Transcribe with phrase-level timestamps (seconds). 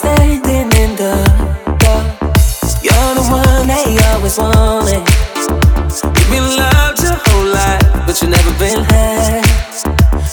[0.00, 1.12] standing in the
[1.76, 2.06] dark,
[2.80, 5.04] You're the one they always wanted.
[6.16, 9.44] You've been loved your whole life, but you've never been had.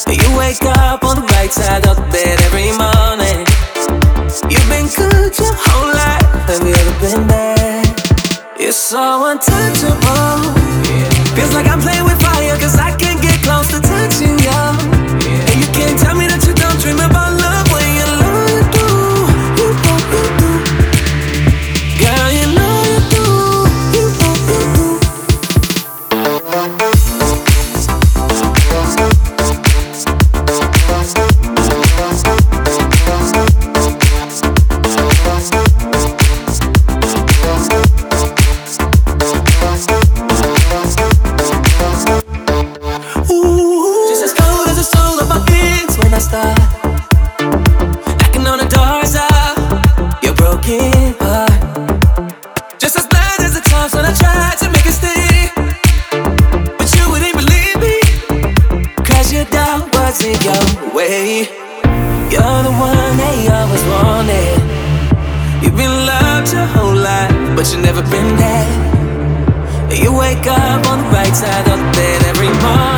[0.08, 3.40] You wake up on the right side of the bed every morning.
[4.52, 6.28] You've been good your whole life.
[6.48, 7.88] Have you ever been bad?
[8.58, 10.40] It's so untouchable.
[11.36, 11.97] Feels like I'm playing.
[52.78, 55.50] Just as bad as the times when I tried to make it stay.
[56.78, 57.80] But you wouldn't believe
[59.32, 61.48] your doubt was in your way.
[62.34, 64.60] You're the one they always wanted.
[65.64, 68.68] You've been loved your whole life, but you've never been there.
[69.96, 72.97] You wake up on the right side of bed every morning.